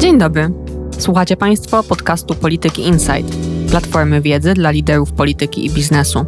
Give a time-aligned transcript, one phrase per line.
[0.00, 0.50] Dzień dobry.
[0.98, 3.36] Słuchacie Państwo podcastu Polityki Insight,
[3.70, 6.24] platformy wiedzy dla liderów polityki i biznesu.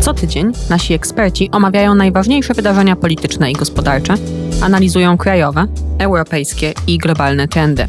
[0.00, 4.14] Co tydzień nasi eksperci omawiają najważniejsze wydarzenia polityczne i gospodarcze,
[4.62, 5.66] analizują krajowe,
[5.98, 7.86] europejskie i globalne trendy.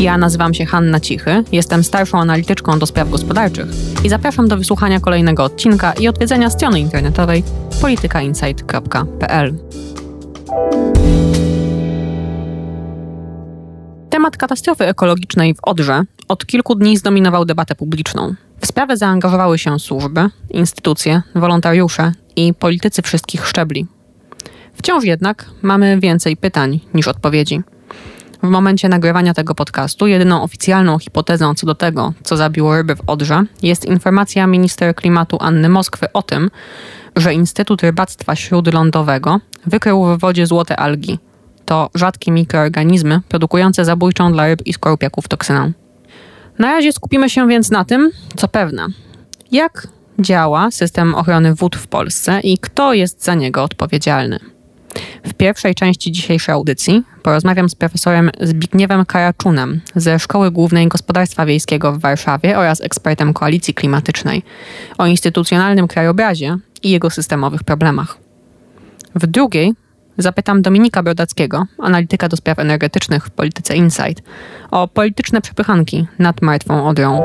[0.00, 3.66] Ja nazywam się Hanna Cichy, jestem starszą analityczką do spraw gospodarczych
[4.04, 7.44] i zapraszam do wysłuchania kolejnego odcinka i odwiedzenia strony internetowej
[7.80, 9.54] politykainsight.pl.
[14.10, 18.34] Temat katastrofy ekologicznej w Odrze od kilku dni zdominował debatę publiczną.
[18.60, 23.86] W sprawę zaangażowały się służby, instytucje, wolontariusze i politycy wszystkich szczebli.
[24.74, 27.62] Wciąż jednak mamy więcej pytań niż odpowiedzi.
[28.42, 33.00] W momencie nagrywania tego podcastu jedyną oficjalną hipotezą co do tego, co zabiło ryby w
[33.06, 36.50] Odrze, jest informacja minister klimatu Anny Moskwy o tym,
[37.16, 41.18] że Instytut Rybactwa Śródlądowego wykrył w wodzie złote algi.
[41.64, 45.72] To rzadkie mikroorganizmy produkujące zabójczą dla ryb i skorupiaków toksynę.
[46.58, 48.86] Na razie skupimy się więc na tym, co pewne.
[49.52, 54.40] Jak działa system ochrony wód w Polsce i kto jest za niego odpowiedzialny.
[55.24, 61.92] W pierwszej części dzisiejszej audycji porozmawiam z profesorem Zbigniewem Karaczunem ze Szkoły Głównej Gospodarstwa Wiejskiego
[61.92, 64.42] w Warszawie oraz ekspertem Koalicji Klimatycznej
[64.98, 68.18] o instytucjonalnym krajobrazie i jego systemowych problemach.
[69.14, 69.72] W drugiej
[70.18, 74.22] zapytam Dominika Brodackiego, analityka do spraw energetycznych w Polityce Insight,
[74.70, 77.22] o polityczne przepychanki nad martwą Odrą.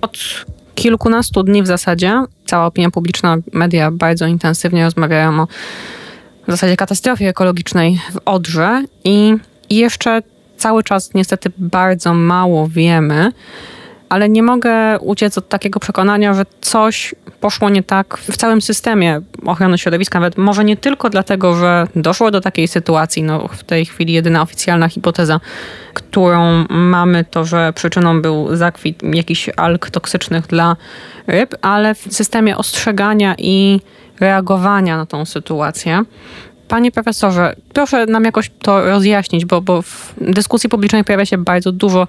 [0.00, 0.18] Od
[0.74, 5.46] kilkunastu dni w zasadzie cała opinia publiczna, media bardzo intensywnie rozmawiają o
[6.48, 9.36] w zasadzie katastrofie ekologicznej w Odrze i
[9.70, 10.22] jeszcze
[10.60, 13.32] cały czas niestety bardzo mało wiemy
[14.10, 19.20] ale nie mogę uciec od takiego przekonania, że coś poszło nie tak w całym systemie
[19.46, 20.20] ochrony środowiska.
[20.20, 23.22] Nawet może nie tylko dlatego, że doszło do takiej sytuacji.
[23.22, 25.40] No, w tej chwili jedyna oficjalna hipoteza,
[25.94, 30.76] którą mamy, to że przyczyną był zakwit jakichś alg toksycznych dla
[31.26, 33.80] ryb, ale w systemie ostrzegania i
[34.20, 36.04] reagowania na tą sytuację.
[36.70, 41.72] Panie profesorze, proszę nam jakoś to rozjaśnić, bo, bo w dyskusji publicznej pojawia się bardzo
[41.72, 42.06] dużo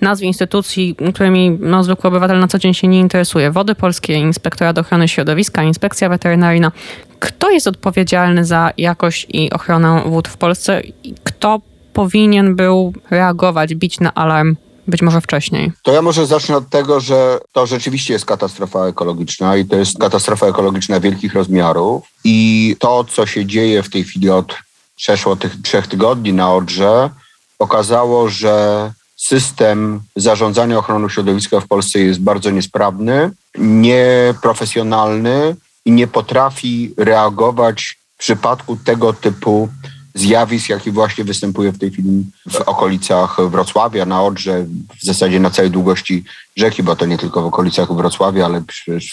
[0.00, 3.50] nazw instytucji, którymi no, zwykły obywatel na co dzień się nie interesuje.
[3.50, 6.72] Wody Polskie, Inspektorat Ochrony Środowiska, Inspekcja Weterynaryjna.
[7.18, 10.82] Kto jest odpowiedzialny za jakość i ochronę wód w Polsce?
[11.24, 11.60] Kto
[11.92, 14.56] powinien był reagować, bić na alarm
[14.86, 15.72] być może wcześniej.
[15.82, 19.98] To ja może zacznę od tego, że to rzeczywiście jest katastrofa ekologiczna i to jest
[19.98, 22.04] katastrofa ekologiczna wielkich rozmiarów.
[22.24, 24.54] I to, co się dzieje w tej chwili od
[24.96, 27.10] przeszło tych trzech tygodni na Odrze,
[27.58, 36.94] pokazało, że system zarządzania ochroną środowiska w Polsce jest bardzo niesprawny, nieprofesjonalny i nie potrafi
[36.96, 39.68] reagować w przypadku tego typu
[40.14, 44.66] zjawisk, jaki właśnie występuje w tej chwili w okolicach Wrocławia, na Odrze,
[45.00, 46.24] w zasadzie na całej długości
[46.56, 48.62] rzeki, bo to nie tylko w okolicach Wrocławia, ale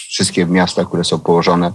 [0.10, 1.72] wszystkie miasta, które są położone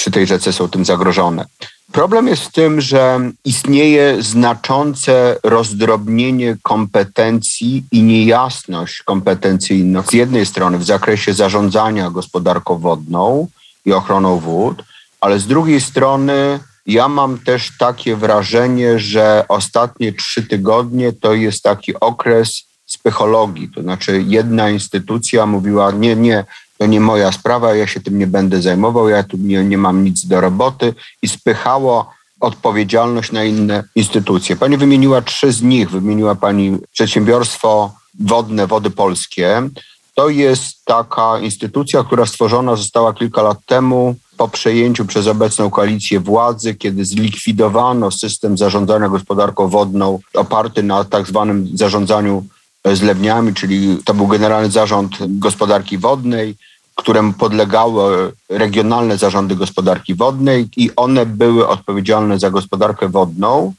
[0.00, 1.44] przy tej rzece są tym zagrożone.
[1.92, 10.78] Problem jest w tym, że istnieje znaczące rozdrobnienie kompetencji i niejasność kompetencyjna z jednej strony
[10.78, 13.48] w zakresie zarządzania gospodarką wodną
[13.84, 14.82] i ochroną wód,
[15.20, 16.60] ale z drugiej strony
[16.92, 23.68] ja mam też takie wrażenie, że ostatnie trzy tygodnie to jest taki okres psychologii.
[23.74, 26.44] To znaczy, jedna instytucja mówiła: Nie, nie,
[26.78, 30.04] to nie moja sprawa, ja się tym nie będę zajmował, ja tu nie, nie mam
[30.04, 34.56] nic do roboty i spychało odpowiedzialność na inne instytucje.
[34.56, 35.90] Pani wymieniła trzy z nich.
[35.90, 39.68] Wymieniła Pani przedsiębiorstwo wodne Wody Polskie.
[40.14, 46.20] To jest taka instytucja, która stworzona została kilka lat temu po przejęciu przez obecną koalicję
[46.20, 52.44] władzy, kiedy zlikwidowano system zarządzania gospodarką wodną oparty na tak zwanym zarządzaniu
[52.92, 56.56] zlewniami, czyli to był Generalny Zarząd Gospodarki Wodnej,
[56.94, 63.72] któremu podlegały regionalne zarządy gospodarki wodnej i one były odpowiedzialne za gospodarkę wodną.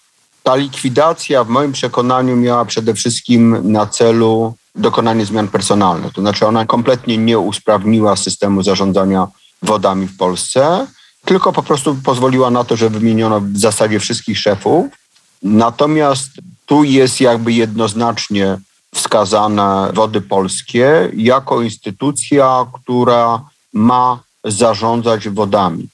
[0.44, 6.14] Ta likwidacja w moim przekonaniu miała przede wszystkim na celu dokonanie zmian personalnych.
[6.14, 9.28] To znaczy ona kompletnie nie usprawniła systemu zarządzania
[9.62, 10.88] wodami w Polsce,
[11.26, 14.86] tylko po prostu pozwoliła na to, że wymieniono w zasadzie wszystkich szefów.
[15.44, 16.30] Natomiast
[16.66, 18.58] tu jest jakby jednoznacznie
[18.96, 23.42] wskazane Wody Polskie jako instytucja, która
[23.74, 25.88] ma zarządzać wodami.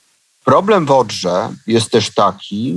[0.46, 2.76] Problem w Odrze jest też taki,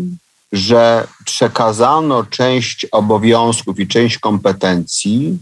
[0.52, 5.38] że przekazano część obowiązków i część kompetencji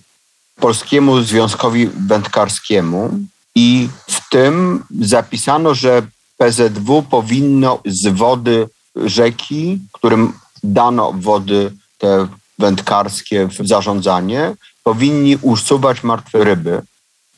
[0.61, 3.19] Polskiemu Związkowi Wędkarskiemu,
[3.59, 6.03] I w tym zapisano, że
[6.37, 10.33] PZW powinno z wody rzeki, którym
[10.63, 12.29] dano wody te
[12.59, 16.83] wędkarskie w zarządzanie, powinni usuwać martwe ryby.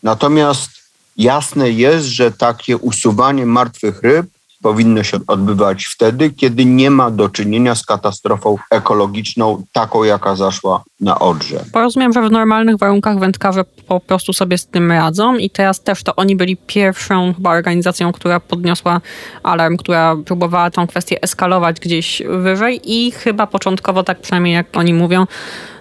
[0.02, 0.70] Natomiast
[1.16, 4.26] jasne jest, że takie usuwanie martwych ryb
[4.62, 10.82] powinno się odbywać wtedy, kiedy nie ma do czynienia z katastrofą ekologiczną, taką jaka zaszła
[11.00, 11.64] na Odrze.
[11.72, 16.02] Porozumiem, że w normalnych warunkach wędkarze po prostu sobie z tym radzą i teraz też
[16.02, 19.00] to oni byli pierwszą chyba organizacją, która podniosła
[19.42, 24.94] alarm, która próbowała tą kwestię eskalować gdzieś wyżej i chyba początkowo, tak przynajmniej jak oni
[24.94, 25.26] mówią,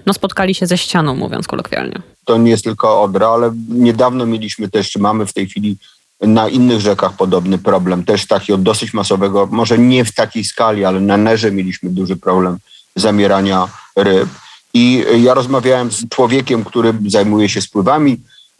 [0.05, 2.01] no spotkali się ze ścianą, mówiąc kolokwialnie.
[2.25, 5.77] To nie jest tylko Odra, ale niedawno mieliśmy też, czy mamy w tej chwili
[6.21, 10.99] na innych rzekach podobny problem, też takiego dosyć masowego, może nie w takiej skali, ale
[10.99, 12.57] na Nerze mieliśmy duży problem
[12.95, 14.29] zamierania ryb.
[14.73, 18.17] I ja rozmawiałem z człowiekiem, który zajmuje się spływami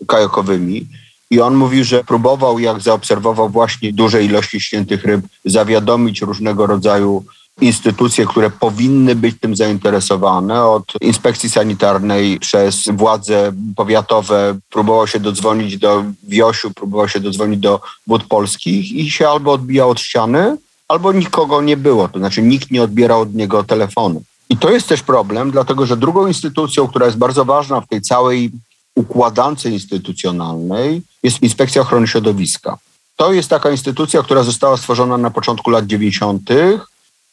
[0.07, 0.85] kajakowymi
[1.31, 7.25] i on mówił, że próbował, jak zaobserwował właśnie duże ilości ściętych ryb, zawiadomić różnego rodzaju
[7.61, 15.77] instytucje, które powinny być tym zainteresowane, od inspekcji sanitarnej przez władze powiatowe, próbował się dodzwonić
[15.77, 20.57] do Wiosiu, próbował się dodzwonić do Wód Polskich i się albo odbijał od ściany,
[20.87, 24.23] albo nikogo nie było, to znaczy nikt nie odbierał od niego telefonu.
[24.49, 28.01] I to jest też problem, dlatego że drugą instytucją, która jest bardzo ważna w tej
[28.01, 28.51] całej
[28.95, 32.77] układance instytucjonalnej, jest Inspekcja Ochrony Środowiska.
[33.15, 36.49] To jest taka instytucja, która została stworzona na początku lat 90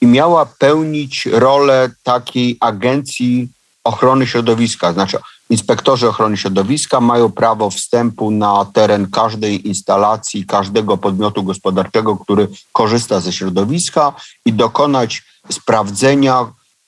[0.00, 3.48] i miała pełnić rolę takiej agencji
[3.84, 4.92] ochrony środowiska.
[4.92, 5.18] Znaczy,
[5.50, 13.20] inspektorzy ochrony środowiska mają prawo wstępu na teren każdej instalacji, każdego podmiotu gospodarczego, który korzysta
[13.20, 14.12] ze środowiska
[14.44, 16.46] i dokonać sprawdzenia,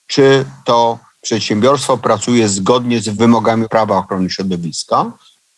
[0.09, 5.13] czy to przedsiębiorstwo pracuje zgodnie z wymogami prawa ochrony środowiska.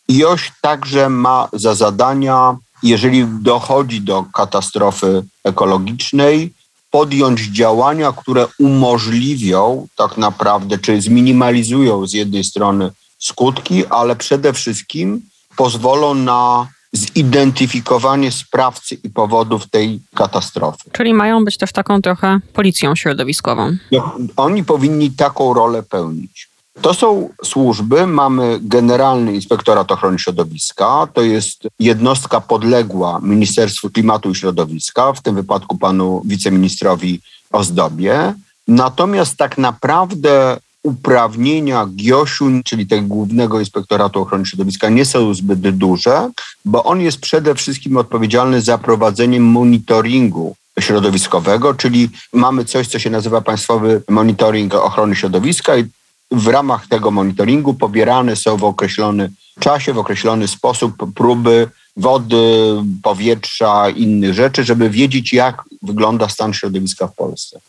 [0.07, 6.53] I OŚ także ma za zadania, jeżeli dochodzi do katastrofy ekologicznej,
[6.91, 15.21] podjąć działania, które umożliwią tak naprawdę, czy zminimalizują z jednej strony skutki, ale przede wszystkim
[15.55, 20.89] pozwolą na zidentyfikowanie sprawcy i powodów tej katastrofy.
[20.91, 23.77] Czyli mają być też taką trochę policją środowiskową.
[23.91, 26.51] No, oni powinni taką rolę pełnić.
[26.81, 28.07] To są służby.
[28.07, 31.07] Mamy Generalny Inspektorat Ochrony Środowiska.
[31.13, 37.19] To jest jednostka podległa Ministerstwu Klimatu i Środowiska, w tym wypadku panu wiceministrowi
[37.51, 38.33] Ozdobie.
[38.67, 46.29] Natomiast tak naprawdę uprawnienia GIOŚu, czyli tego Głównego Inspektoratu Ochrony Środowiska, nie są zbyt duże,
[46.65, 53.09] bo on jest przede wszystkim odpowiedzialny za prowadzenie monitoringu środowiskowego, czyli mamy coś, co się
[53.09, 55.85] nazywa Państwowy Monitoring Ochrony Środowiska i
[56.31, 61.67] w ramach tego monitoringu pobierane są w określony czasie, w określony sposób próby
[61.97, 67.59] wody, powietrza, innych rzeczy, żeby wiedzieć, jak wygląda stan środowiska w Polsce.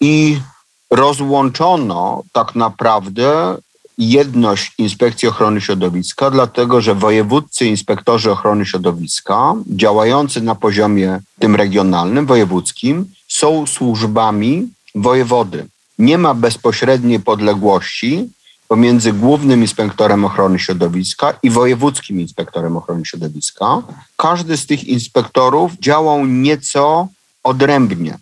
[0.00, 0.40] I
[0.90, 3.56] rozłączono tak naprawdę
[3.98, 12.26] jedność Inspekcji Ochrony Środowiska, dlatego że wojewódcy inspektorzy ochrony środowiska, działający na poziomie tym regionalnym,
[12.26, 15.66] wojewódzkim, są służbami wojewody
[15.98, 18.30] nie ma bezpośredniej podległości
[18.68, 23.82] pomiędzy głównym inspektorem ochrony środowiska i wojewódzkim inspektorem ochrony środowiska.
[24.16, 27.08] Każdy z tych inspektorów działał nieco
[27.42, 28.18] odrębnie.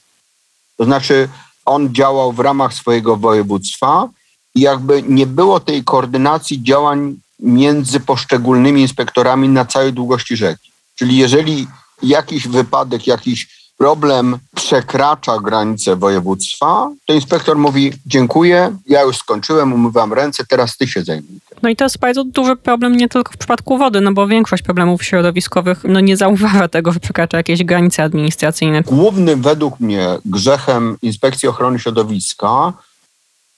[0.76, 1.29] To znaczy,
[1.67, 4.09] on działał w ramach swojego województwa
[4.55, 10.73] i jakby nie było tej koordynacji działań między poszczególnymi inspektorami na całej długości rzeki.
[10.95, 11.67] Czyli jeżeli
[12.03, 20.12] jakiś wypadek, jakiś problem przekracza granicę województwa, to inspektor mówi: Dziękuję, ja już skończyłem, umywam
[20.12, 21.40] ręce, teraz ty się zajmij.
[21.62, 24.62] No i to jest bardzo duży problem nie tylko w przypadku wody, no bo większość
[24.62, 28.83] problemów środowiskowych no nie zauważa tego, że przekracza jakieś granice administracyjne.
[28.83, 32.73] Głównym według mnie grzechem Inspekcji Ochrony Środowiska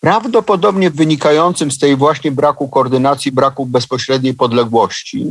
[0.00, 5.26] prawdopodobnie wynikającym z tej właśnie braku koordynacji, braku bezpośredniej podległości,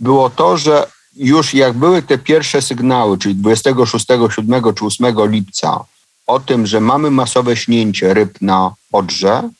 [0.00, 0.86] było to, że
[1.16, 5.84] już jak były te pierwsze sygnały, czyli 26, 7 czy 8 lipca,
[6.26, 9.50] o tym, że mamy masowe śnięcie ryb na Odrze,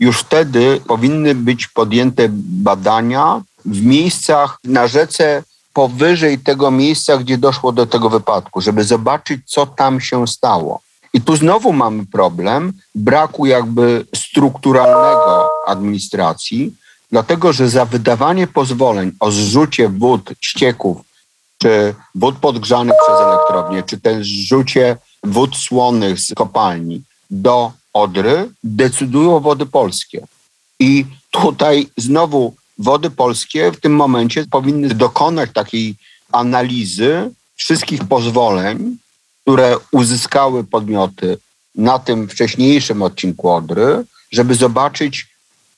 [0.00, 7.72] już wtedy powinny być podjęte badania w miejscach na rzece powyżej tego miejsca, gdzie doszło
[7.72, 10.80] do tego wypadku, żeby zobaczyć, co tam się stało.
[11.14, 16.74] I tu znowu mamy problem braku jakby strukturalnego administracji,
[17.10, 20.96] dlatego że za wydawanie pozwoleń o zrzucie wód, ścieków,
[21.58, 29.40] czy wód podgrzanych przez elektrownię, czy też zrzucie wód słonnych z kopalni do Odry decydują
[29.40, 30.26] wody polskie.
[30.80, 35.94] I tutaj znowu wody polskie w tym momencie powinny dokonać takiej
[36.32, 38.96] analizy wszystkich pozwoleń,
[39.42, 41.38] które uzyskały podmioty
[41.74, 45.26] na tym wcześniejszym odcinku Odry, żeby zobaczyć,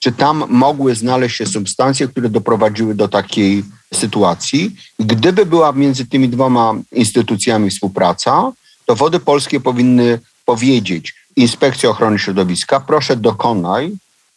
[0.01, 3.65] czy tam mogły znaleźć się substancje, które doprowadziły do takiej
[3.95, 4.77] sytuacji.
[4.99, 8.53] Gdyby była między tymi dwoma instytucjami współpraca,
[8.87, 13.93] to wody polskie powinny powiedzieć Inspekcji Ochrony Środowiska, proszę dokonaj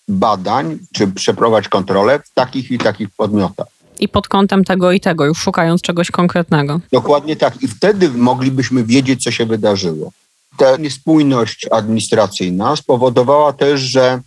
[0.08, 3.68] badań, czy przeprowadź kontrolę w takich i takich podmiotach.
[4.00, 6.80] I pod kątem tego i tego, już szukając czegoś konkretnego.
[6.92, 7.64] Dokładnie tak.
[7.64, 10.12] I wtedy moglibyśmy wiedzieć, co się wydarzyło.
[10.58, 14.22] Ta niespójność administracyjna spowodowała też, że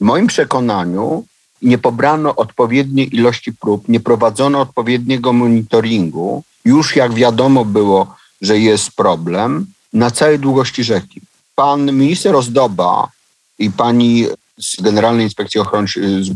[0.00, 1.24] w moim przekonaniu
[1.62, 8.90] nie pobrano odpowiedniej ilości prób, nie prowadzono odpowiedniego monitoringu, już jak wiadomo było, że jest
[8.90, 11.20] problem, na całej długości rzeki.
[11.54, 13.08] Pan minister Ozdoba
[13.58, 14.26] i pani
[14.58, 15.86] z Generalnej Inspekcji Ochrony,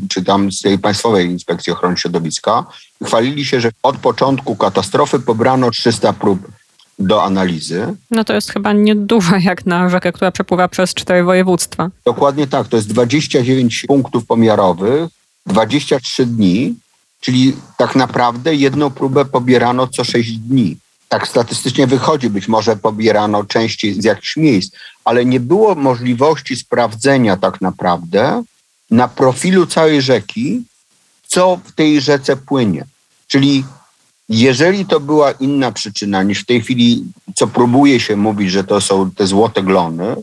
[0.08, 2.64] czy tam z tej Państwowej Inspekcji Ochrony Środowiska,
[3.04, 6.38] chwalili się, że od początku katastrofy pobrano 300 prób
[7.00, 7.96] do analizy.
[8.10, 11.90] No to jest chyba niedużo jak na rzekę, która przepływa przez cztery województwa.
[12.04, 15.10] Dokładnie tak, to jest 29 punktów pomiarowych,
[15.46, 16.74] 23 dni,
[17.20, 20.76] czyli tak naprawdę jedną próbę pobierano co 6 dni.
[21.08, 27.36] Tak statystycznie wychodzi, być może pobierano częściej z jakichś miejsc, ale nie było możliwości sprawdzenia
[27.36, 28.42] tak naprawdę
[28.90, 30.62] na profilu całej rzeki,
[31.26, 32.84] co w tej rzece płynie.
[33.28, 33.64] Czyli
[34.30, 38.80] jeżeli to była inna przyczyna niż w tej chwili, co próbuje się mówić, że to
[38.80, 40.16] są te złote glony,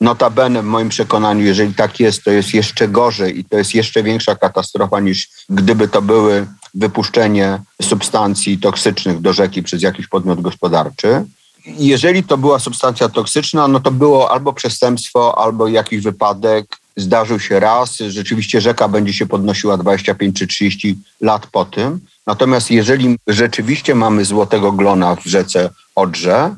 [0.00, 4.02] notabene w moim przekonaniu, jeżeli tak jest, to jest jeszcze gorzej i to jest jeszcze
[4.02, 11.24] większa katastrofa niż gdyby to były wypuszczenie substancji toksycznych do rzeki przez jakiś podmiot gospodarczy.
[11.66, 16.76] Jeżeli to była substancja toksyczna, no to było albo przestępstwo, albo jakiś wypadek.
[16.96, 17.96] Zdarzył się raz.
[17.96, 22.00] Rzeczywiście rzeka będzie się podnosiła 25 czy 30 lat po tym.
[22.26, 26.56] Natomiast jeżeli rzeczywiście mamy złotego glona w rzece Odrze,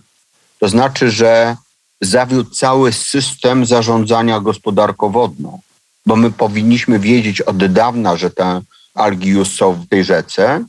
[0.60, 1.56] to znaczy, że
[2.00, 5.60] zawiódł cały system zarządzania gospodarką wodną,
[6.06, 8.60] bo my powinniśmy wiedzieć od dawna, że te
[8.94, 10.64] algi już są w tej rzece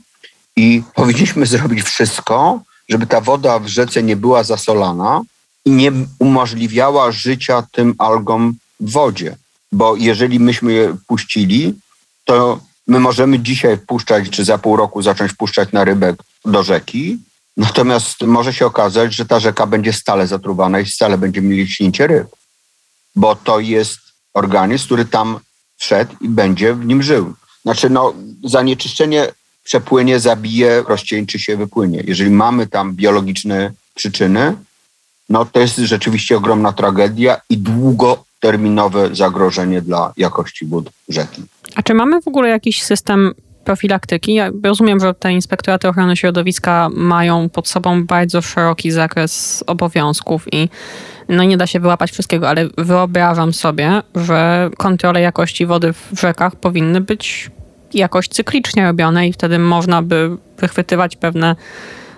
[0.56, 5.20] i powinniśmy zrobić wszystko, żeby ta woda w rzece nie była zasolana
[5.64, 9.36] i nie umożliwiała życia tym algom w wodzie.
[9.72, 11.74] Bo jeżeli myśmy je puścili,
[12.24, 17.18] to my możemy dzisiaj wpuszczać, czy za pół roku zacząć wpuszczać na rybek do rzeki,
[17.56, 22.06] natomiast może się okazać, że ta rzeka będzie stale zatruwana i stale będzie mieli śnięcie
[22.06, 22.26] ryb,
[23.16, 23.98] bo to jest
[24.34, 25.38] organizm, który tam
[25.76, 27.34] wszedł i będzie w nim żył.
[27.62, 28.14] Znaczy, no,
[28.44, 29.28] zanieczyszczenie
[29.64, 32.02] przepłynie, zabije, rozcieńczy się, wypłynie.
[32.06, 34.56] Jeżeli mamy tam biologiczne przyczyny,
[35.28, 41.42] no to jest rzeczywiście ogromna tragedia i długoterminowe zagrożenie dla jakości wód rzeki.
[41.76, 44.34] A czy mamy w ogóle jakiś system profilaktyki?
[44.34, 50.68] Ja rozumiem, że te inspektoraty ochrony środowiska mają pod sobą bardzo szeroki zakres obowiązków i
[51.28, 56.56] no nie da się wyłapać wszystkiego, ale wyobrażam sobie, że kontrole jakości wody w rzekach
[56.56, 57.50] powinny być
[57.94, 61.56] jakoś cyklicznie robione i wtedy można by wychwytywać pewne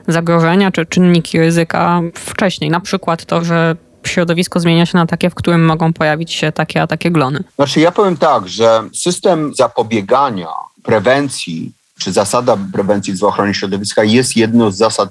[0.09, 2.71] zagrożenia czy czynniki ryzyka wcześniej.
[2.71, 3.77] Na przykład to, że
[4.09, 7.45] środowisko zmienia się na takie, w którym mogą pojawić się takie a takie glony.
[7.57, 10.49] Znaczy ja powiem tak, że system zapobiegania,
[10.83, 15.09] prewencji czy zasada prewencji w ochronie środowiska jest jedną z zasad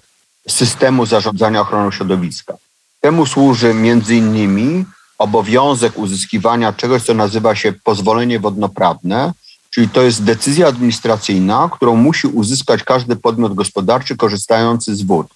[0.48, 2.54] systemu zarządzania ochroną środowiska.
[3.02, 4.86] Temu służy między innymi
[5.18, 9.34] obowiązek uzyskiwania czegoś, co nazywa się pozwolenie wodnoprawne,
[9.78, 15.28] Czyli to jest decyzja administracyjna, którą musi uzyskać każdy podmiot gospodarczy korzystający z wód.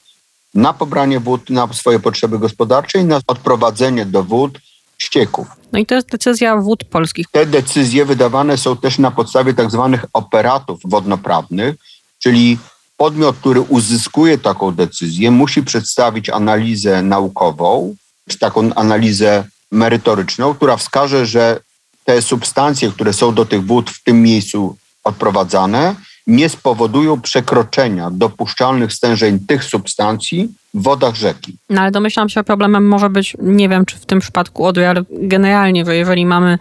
[0.54, 4.60] Na pobranie wód na swoje potrzeby gospodarcze i na odprowadzenie do wód
[4.98, 5.48] ścieków.
[5.72, 7.28] No i to jest decyzja wód polskich.
[7.32, 11.76] Te decyzje wydawane są też na podstawie tak zwanych operatów wodnoprawnych,
[12.20, 12.58] czyli
[12.98, 17.96] podmiot, który uzyskuje taką decyzję, musi przedstawić analizę naukową,
[18.30, 21.60] czy taką analizę merytoryczną, która wskaże, że
[22.06, 25.96] te substancje, które są do tych wód w tym miejscu odprowadzane,
[26.28, 31.58] nie spowodują przekroczenia dopuszczalnych stężeń tych substancji w wodach rzeki.
[31.70, 35.04] No ale domyślam się, problemem może być, nie wiem czy w tym przypadku Odry, ale
[35.10, 36.60] generalnie, że jeżeli mamy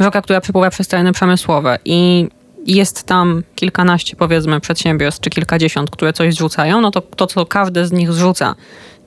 [0.00, 2.28] rzekę, która przepływa przez tereny przemysłowe i
[2.66, 7.86] jest tam kilkanaście powiedzmy przedsiębiorstw czy kilkadziesiąt, które coś zrzucają, no to to, co każdy
[7.86, 8.54] z nich zrzuca,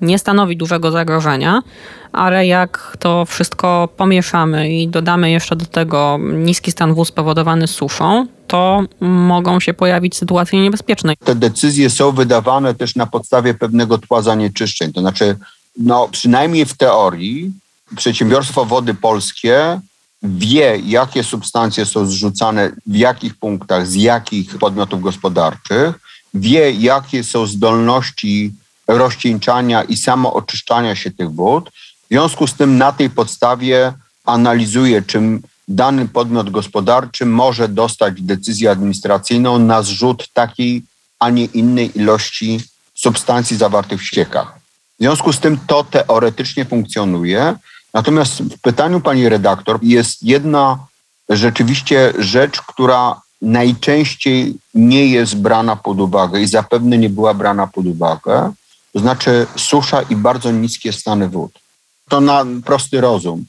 [0.02, 1.62] nie stanowi dużego zagrożenia,
[2.12, 8.28] ale jak to wszystko pomieszamy i dodamy jeszcze do tego niski stan wód spowodowany suszą,
[8.48, 11.14] to mogą się pojawić sytuacje niebezpieczne.
[11.24, 14.94] Te decyzje są wydawane też na podstawie pewnego tła zanieczyszczeń.
[14.94, 15.38] To znaczy,
[15.78, 17.52] no, przynajmniej w teorii,
[17.96, 19.80] przedsiębiorstwo Wody Polskie
[20.24, 26.00] wie, jakie substancje są zrzucane w jakich punktach, z jakich podmiotów gospodarczych,
[26.34, 28.54] wie, jakie są zdolności
[28.90, 31.70] rozcieńczania i samooczyszczania się tych wód.
[31.70, 33.94] W związku z tym na tej podstawie
[34.26, 40.84] analizuje, czym dany podmiot gospodarczy może dostać decyzję administracyjną na zrzut takiej,
[41.20, 42.60] a nie innej ilości
[42.96, 44.60] substancji zawartych w ściekach.
[45.00, 47.56] W związku z tym to teoretycznie funkcjonuje.
[47.94, 50.80] Natomiast w pytaniu pani redaktor jest jedna
[51.30, 57.86] rzeczywiście rzecz, która najczęściej nie jest brana pod uwagę i zapewne nie była brana pod
[57.86, 58.52] uwagę,
[58.94, 61.52] to znaczy susza i bardzo niskie stany wód.
[62.10, 63.46] To na prosty rozum.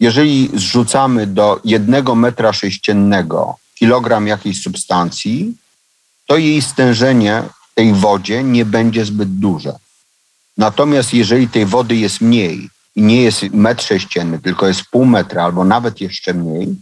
[0.00, 5.54] Jeżeli zrzucamy do jednego metra sześciennego kilogram jakiejś substancji,
[6.26, 9.72] to jej stężenie w tej wodzie nie będzie zbyt duże.
[10.56, 15.44] Natomiast jeżeli tej wody jest mniej i nie jest metr sześcienny, tylko jest pół metra
[15.44, 16.74] albo nawet jeszcze mniej,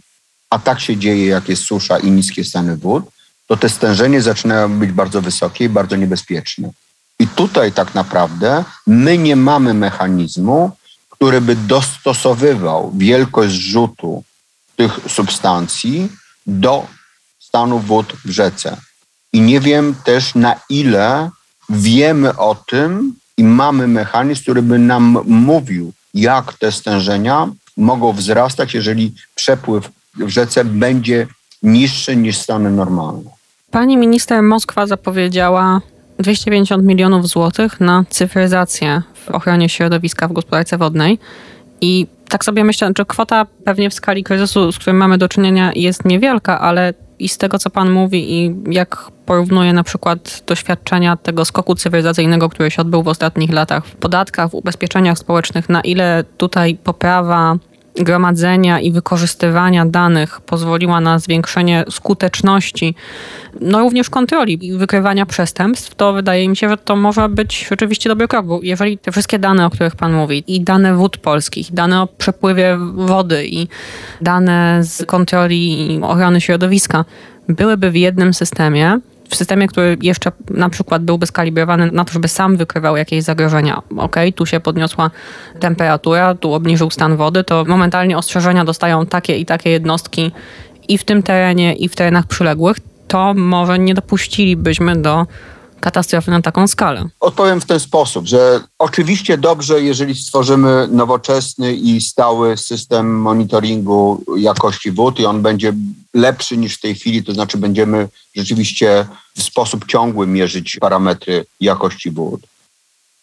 [0.50, 3.04] a tak się dzieje, jak jest susza i niskie stany wód,
[3.46, 6.70] to te stężenie zaczynają być bardzo wysokie i bardzo niebezpieczne.
[7.22, 10.70] I tutaj tak naprawdę my nie mamy mechanizmu,
[11.10, 14.24] który by dostosowywał wielkość rzutu
[14.76, 16.08] tych substancji
[16.46, 16.86] do
[17.38, 18.76] stanu wód w rzece.
[19.32, 21.30] I nie wiem też na ile
[21.68, 28.74] wiemy o tym i mamy mechanizm, który by nam mówił, jak te stężenia mogą wzrastać,
[28.74, 31.26] jeżeli przepływ w rzece będzie
[31.62, 33.30] niższy niż stany normalne.
[33.70, 35.80] Pani minister Moskwa zapowiedziała
[36.22, 41.18] 250 milionów złotych na cyfryzację w ochronie środowiska w gospodarce wodnej.
[41.80, 45.72] I tak sobie myślę, że kwota pewnie w skali kryzysu, z którym mamy do czynienia,
[45.74, 51.16] jest niewielka, ale i z tego, co Pan mówi, i jak porównuje na przykład doświadczenia
[51.16, 55.80] tego skoku cywilizacyjnego, który się odbył w ostatnich latach w podatkach, w ubezpieczeniach społecznych, na
[55.80, 57.56] ile tutaj poprawa
[57.94, 62.94] gromadzenia i wykorzystywania danych pozwoliła na zwiększenie skuteczności,
[63.60, 68.08] no również kontroli i wykrywania przestępstw, to wydaje mi się, że to może być rzeczywiście
[68.08, 71.72] dobry krok, bo jeżeli te wszystkie dane, o których Pan mówi, i dane wód polskich,
[71.72, 73.68] dane o przepływie wody i
[74.20, 77.04] dane z kontroli i ochrony środowiska
[77.48, 79.00] byłyby w jednym systemie,
[79.32, 83.82] w systemie, który jeszcze na przykład byłby skalibrowany na to, żeby sam wykrywał jakieś zagrożenia.
[83.96, 85.10] Ok, tu się podniosła
[85.60, 90.32] temperatura, tu obniżył stan wody, to momentalnie ostrzeżenia dostają takie i takie jednostki
[90.88, 92.76] i w tym terenie, i w terenach przyległych,
[93.08, 95.26] to może nie dopuścilibyśmy do
[95.82, 97.08] katastrofy na taką skalę?
[97.20, 104.90] Odpowiem w ten sposób, że oczywiście dobrze, jeżeli stworzymy nowoczesny i stały system monitoringu jakości
[104.92, 105.72] wód i on będzie
[106.14, 112.10] lepszy niż w tej chwili, to znaczy będziemy rzeczywiście w sposób ciągły mierzyć parametry jakości
[112.10, 112.40] wód.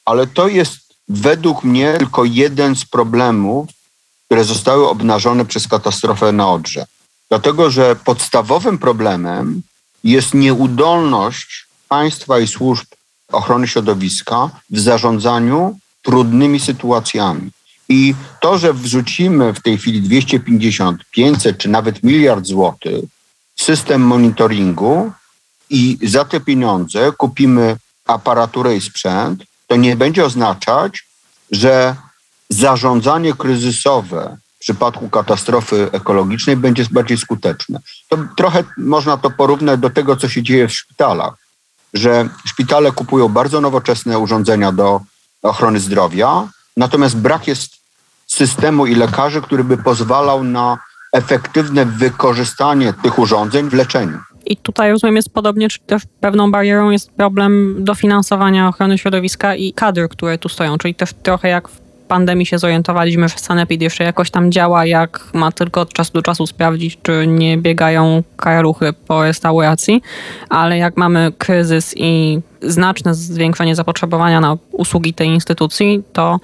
[0.05, 3.67] Ale to jest według mnie tylko jeden z problemów,
[4.25, 6.85] które zostały obnażone przez katastrofę na Odrze.
[7.29, 9.61] Dlatego, że podstawowym problemem
[10.03, 12.85] jest nieudolność państwa i służb
[13.31, 17.51] ochrony środowiska w zarządzaniu trudnymi sytuacjami.
[17.89, 23.03] I to, że wrzucimy w tej chwili 250, 500 czy nawet miliard złotych
[23.55, 25.11] system monitoringu
[25.69, 31.07] i za te pieniądze kupimy aparaturę i sprzęt, to nie będzie oznaczać,
[31.51, 31.95] że
[32.49, 37.79] zarządzanie kryzysowe w przypadku katastrofy ekologicznej będzie bardziej skuteczne.
[38.09, 41.33] To trochę można to porównać do tego, co się dzieje w szpitalach
[41.93, 45.01] że szpitale kupują bardzo nowoczesne urządzenia do
[45.41, 46.47] ochrony zdrowia,
[46.77, 47.71] natomiast brak jest
[48.27, 50.77] systemu i lekarzy, który by pozwalał na
[51.13, 54.17] efektywne wykorzystanie tych urządzeń w leczeniu.
[54.45, 59.73] I tutaj rozumiem jest podobnie, czy też pewną barierą jest problem dofinansowania ochrony środowiska i
[59.73, 64.03] kadr, które tu stoją, czyli też trochę jak w pandemii się zorientowaliśmy, że Sanepid jeszcze
[64.03, 68.93] jakoś tam działa, jak ma tylko od czasu do czasu sprawdzić, czy nie biegają karaluchy
[68.93, 70.01] po restauracji,
[70.49, 76.39] ale jak mamy kryzys i znaczne zwiększenie zapotrzebowania na usługi tej instytucji, to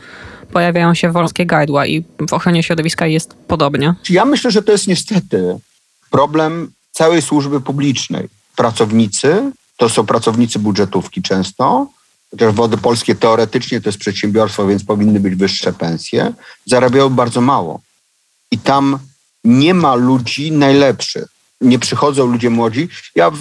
[0.52, 3.94] pojawiają się wąskie gardła i w ochronie środowiska jest podobnie.
[4.10, 5.60] Ja myślę, że to jest niestety
[6.12, 8.28] problem całej służby publicznej.
[8.56, 11.88] Pracownicy, to są pracownicy budżetówki często,
[12.32, 16.34] chociaż Wody Polskie teoretycznie to jest przedsiębiorstwo, więc powinny być wyższe pensje,
[16.66, 17.82] zarabiają bardzo mało.
[18.52, 19.00] I tam
[19.44, 21.26] nie ma ludzi najlepszych.
[21.62, 22.90] Nie przychodzą ludzie młodzi.
[23.16, 23.32] Ja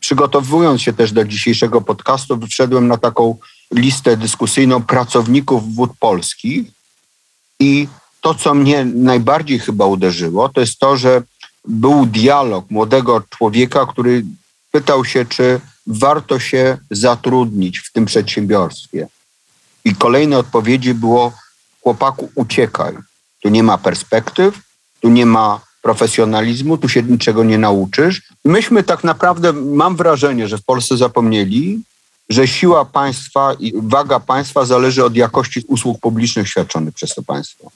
[0.00, 3.36] przygotowując się też do dzisiejszego podcastu, wszedłem na taką
[3.74, 6.66] listę dyskusyjną pracowników wód polskich
[7.60, 7.88] i
[8.20, 11.22] to, co mnie najbardziej chyba uderzyło, to jest to, że
[11.64, 14.24] był dialog młodego człowieka, który
[14.70, 19.08] pytał się, czy warto się zatrudnić w tym przedsiębiorstwie.
[19.84, 21.32] I kolejne odpowiedzi było:
[21.80, 22.94] chłopaku, uciekaj.
[23.42, 24.60] Tu nie ma perspektyw,
[25.00, 28.22] tu nie ma profesjonalizmu, tu się niczego nie nauczysz.
[28.44, 31.82] Myśmy tak naprawdę, mam wrażenie, że w Polsce zapomnieli,
[32.28, 37.70] że siła państwa i waga państwa zależy od jakości usług publicznych świadczonych przez to państwo.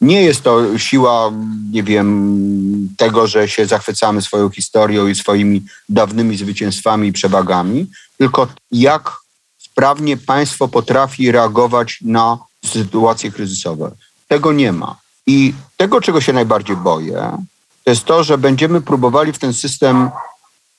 [0.00, 1.32] Nie jest to siła,
[1.72, 7.86] nie wiem, tego, że się zachwycamy swoją historią i swoimi dawnymi zwycięstwami i przewagami,
[8.18, 9.16] tylko jak
[9.58, 13.90] sprawnie państwo potrafi reagować na sytuacje kryzysowe.
[14.28, 14.96] Tego nie ma.
[15.26, 17.38] I tego, czego się najbardziej boję,
[17.84, 20.10] to jest to, że będziemy próbowali w ten system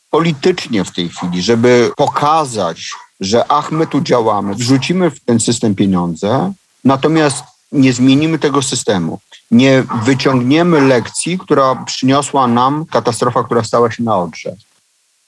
[0.09, 5.75] politycznie w tej chwili, żeby pokazać, że ach, my tu działamy, wrzucimy w ten system
[5.75, 7.43] pieniądze, natomiast
[7.75, 9.19] nie zmienimy tego systemu.
[9.51, 14.55] Nie wyciągniemy lekcji, która przyniosła nam katastrofa, która stała się na Odrze.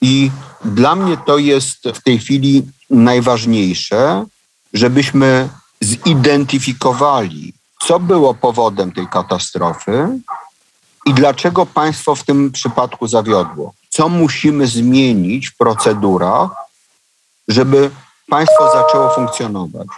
[0.00, 0.30] I
[0.64, 4.24] dla mnie to jest w tej chwili najważniejsze,
[4.72, 5.48] żebyśmy
[5.80, 7.52] zidentyfikowali,
[7.86, 10.08] co było powodem tej katastrofy
[11.06, 13.72] i dlaczego państwo w tym przypadku zawiodło.
[13.90, 16.50] Co musimy zmienić w procedurach,
[17.48, 17.90] żeby
[18.28, 19.88] państwo zaczęło funkcjonować.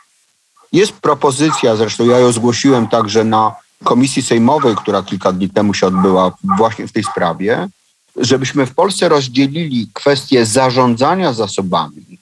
[0.72, 3.54] Jest propozycja, zresztą ja ją zgłosiłem także na
[3.84, 7.68] komisji sejmowej, która kilka dni temu się odbyła właśnie w tej sprawie,
[8.16, 12.18] żebyśmy w Polsce rozdzielili kwestię zarządzania zasobami,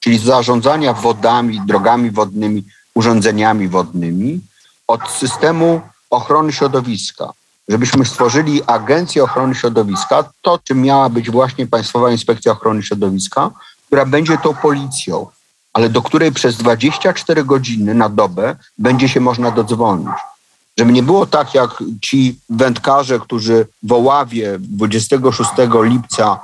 [0.00, 4.40] czyli zarządzania wodami, drogami wodnymi, urządzeniami wodnymi,
[4.88, 7.32] od systemu ochrony środowiska.
[7.68, 13.50] Żebyśmy stworzyli Agencję Ochrony Środowiska, to czym miała być właśnie Państwowa Inspekcja Ochrony Środowiska,
[13.86, 15.26] która będzie tą policją,
[15.72, 20.08] ale do której przez 24 godziny na dobę będzie się można dodzwonić.
[20.78, 25.50] Żeby nie było tak, jak ci wędkarze, którzy w Oławie 26
[25.82, 26.40] lipca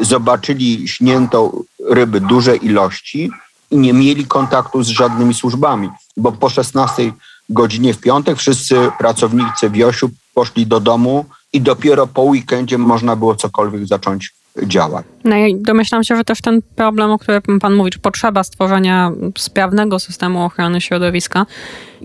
[0.00, 3.30] zobaczyli śniętą ryby duże ilości
[3.70, 7.12] i nie mieli kontaktu z żadnymi służbami, bo po 16
[7.48, 13.36] godzinie w piątek wszyscy pracownicy Wiosiu poszli do domu i dopiero po weekendzie można było
[13.36, 15.06] cokolwiek zacząć działać.
[15.24, 19.12] No i domyślam się, że też ten problem, o którym Pan mówi, czy potrzeba stworzenia
[19.38, 21.46] sprawnego systemu ochrony środowiska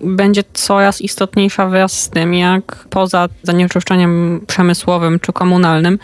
[0.04, 6.00] będzie coraz istotniejsza wraz z tym, jak poza zanieczyszczeniem przemysłowym czy komunalnym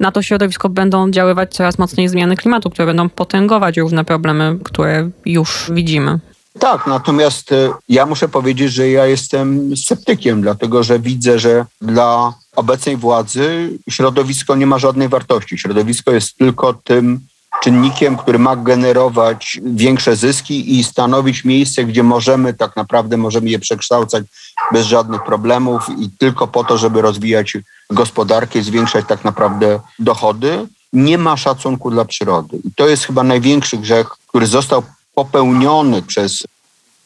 [0.00, 5.10] na to środowisko będą działywać coraz mocniej zmiany klimatu, które będą potęgować różne problemy, które
[5.26, 6.18] już widzimy.
[6.58, 12.32] Tak, natomiast e, ja muszę powiedzieć, że ja jestem sceptykiem, dlatego że widzę, że dla
[12.56, 15.58] obecnej władzy środowisko nie ma żadnej wartości.
[15.58, 17.20] Środowisko jest tylko tym
[17.62, 23.58] czynnikiem, który ma generować większe zyski i stanowić miejsce, gdzie możemy tak naprawdę możemy je
[23.58, 24.24] przekształcać
[24.72, 27.56] bez żadnych problemów i tylko po to, żeby rozwijać
[27.90, 30.66] gospodarkę i zwiększać tak naprawdę dochody.
[30.92, 32.56] Nie ma szacunku dla przyrody.
[32.64, 34.82] I to jest chyba największy grzech, który został
[35.14, 36.44] popełniony przez.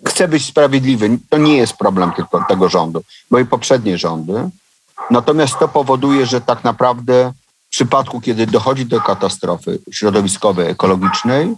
[0.07, 1.19] Chcę być sprawiedliwy.
[1.29, 4.51] To nie jest problem tylko tego rządu, bo i poprzednie rządy.
[5.11, 7.33] Natomiast to powoduje, że tak naprawdę
[7.67, 11.55] w przypadku, kiedy dochodzi do katastrofy środowiskowej, ekologicznej,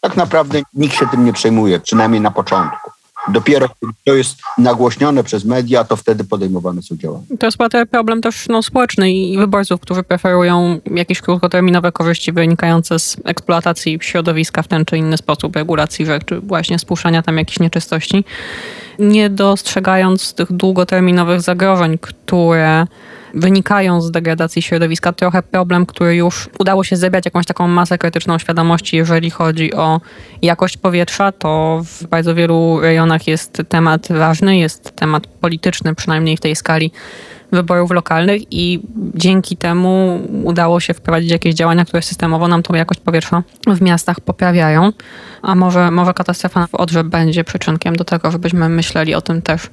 [0.00, 2.89] tak naprawdę nikt się tym nie przejmuje, przynajmniej na początku.
[3.28, 3.68] Dopiero
[4.06, 7.24] to jest nagłośnione przez media, to wtedy podejmowane są działania.
[7.38, 7.58] To jest
[7.90, 14.62] problem też no, społeczny i wyborców, którzy preferują jakieś krótkoterminowe korzyści wynikające z eksploatacji środowiska
[14.62, 18.24] w ten czy inny sposób, regulacji rzek, czy właśnie spuszczania tam jakichś nieczystości,
[18.98, 22.86] nie dostrzegając tych długoterminowych zagrożeń, które
[23.34, 25.12] wynikają z degradacji środowiska.
[25.12, 30.00] Trochę problem, który już udało się zebrać jakąś taką masę krytyczną świadomości, jeżeli chodzi o
[30.42, 36.40] jakość powietrza, to w bardzo wielu rejonach jest temat ważny, jest temat polityczny, przynajmniej w
[36.40, 36.92] tej skali
[37.52, 38.80] wyborów lokalnych i
[39.14, 44.20] dzięki temu udało się wprowadzić jakieś działania, które systemowo nam tą jakość powietrza w miastach
[44.20, 44.92] poprawiają.
[45.42, 49.70] A może, może katastrofa w Odrze będzie przyczynkiem do tego, żebyśmy myśleli o tym też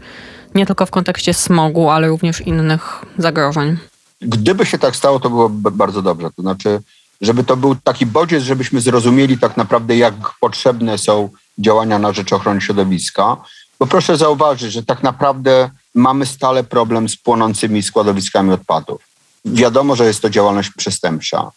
[0.55, 3.77] nie tylko w kontekście smogu, ale również innych zagrożeń.
[4.21, 6.29] Gdyby się tak stało, to byłoby bardzo dobrze.
[6.35, 6.79] To znaczy,
[7.21, 12.33] żeby to był taki bodziec, żebyśmy zrozumieli tak naprawdę, jak potrzebne są działania na rzecz
[12.33, 13.37] ochrony środowiska.
[13.79, 19.01] Bo proszę zauważyć, że tak naprawdę mamy stale problem z płonącymi składowiskami odpadów.
[19.45, 21.51] Wiadomo, że jest to działalność przestępcza.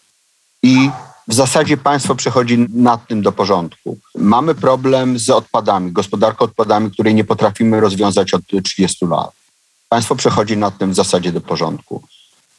[0.63, 0.89] I
[1.27, 3.97] w zasadzie państwo przechodzi nad tym do porządku.
[4.15, 9.31] Mamy problem z odpadami, gospodarką odpadami, której nie potrafimy rozwiązać od 30 lat.
[9.89, 12.03] Państwo przechodzi nad tym w zasadzie do porządku.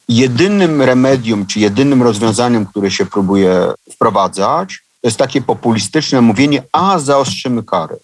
[0.09, 6.99] Jedynym remedium, czy jedynym rozwiązaniem, które się próbuje wprowadzać, to jest takie populistyczne mówienie, a
[6.99, 7.97] zaostrzymy kary.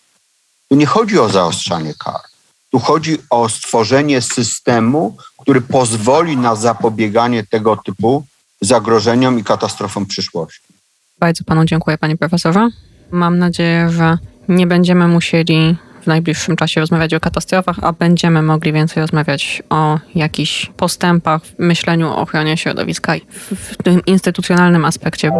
[0.69, 2.21] Tu nie chodzi o zaostrzanie kar.
[2.71, 8.25] Tu chodzi o stworzenie systemu, który pozwoli na zapobieganie tego typu
[8.61, 10.73] zagrożeniom i katastrofom przyszłości.
[11.19, 12.69] Bardzo panu dziękuję, panie profesorze.
[13.11, 14.17] Mam nadzieję, że
[14.49, 19.99] nie będziemy musieli w najbliższym czasie rozmawiać o katastrofach, a będziemy mogli więcej rozmawiać o
[20.15, 25.31] jakichś postępach w myśleniu o ochronie środowiska w, tym instytucjonalnym aspekcie.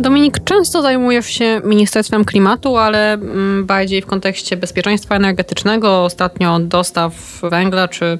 [0.00, 7.40] Dominik, często zajmujesz się Ministerstwem Klimatu, ale mm, bardziej w kontekście bezpieczeństwa energetycznego, ostatnio dostaw
[7.42, 8.18] węgla czy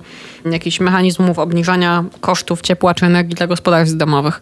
[0.50, 4.40] jakichś mechanizmów obniżania kosztów ciepła czy energii dla gospodarstw domowych.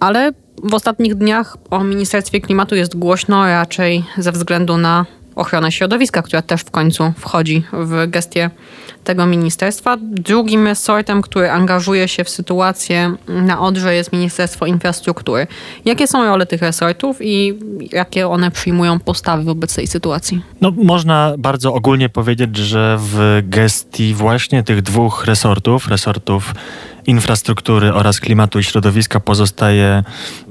[0.00, 6.22] Ale w ostatnich dniach o Ministerstwie Klimatu jest głośno raczej ze względu na ochronę środowiska,
[6.22, 8.50] która też w końcu wchodzi w gestię
[9.04, 9.96] tego ministerstwa.
[10.00, 15.46] Drugim resortem, który angażuje się w sytuację na Odrze jest Ministerstwo Infrastruktury.
[15.84, 17.58] Jakie są role tych resortów i
[17.92, 20.42] jakie one przyjmują postawy wobec tej sytuacji?
[20.60, 26.54] No, można bardzo ogólnie powiedzieć, że w gestii właśnie tych dwóch resortów, resortów
[27.06, 30.04] infrastruktury oraz klimatu i środowiska pozostaje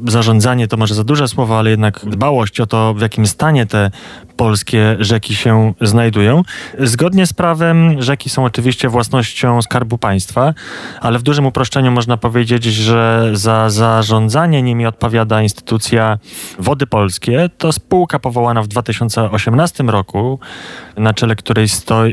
[0.08, 3.92] zarządzanie, to może za duże słowo, ale jednak dbałość o to, w jakim stanie te
[4.36, 6.44] polskie rzeki się znajdują.
[6.80, 10.54] Zgodnie z prawem rzeki są oczywiście własnością Skarbu Państwa,
[11.02, 16.18] ale w dużym uproszczeniu można powiedzieć, że za zarządzanie nimi odpowiada instytucja
[16.60, 17.50] Wody Polskie.
[17.58, 20.40] To spółka powołana w 2018 roku,
[20.98, 21.68] na czele której